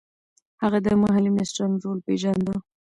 [0.61, 2.55] هغه د محلي مشرانو رول پېژانده.